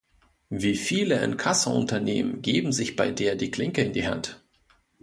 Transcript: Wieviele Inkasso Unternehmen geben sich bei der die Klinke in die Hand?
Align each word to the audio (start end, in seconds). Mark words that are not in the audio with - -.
Wieviele 0.49 1.23
Inkasso 1.23 1.69
Unternehmen 1.71 2.41
geben 2.41 2.71
sich 2.71 2.95
bei 2.95 3.11
der 3.11 3.35
die 3.35 3.51
Klinke 3.51 3.83
in 3.83 3.93
die 3.93 4.07
Hand? 4.07 4.43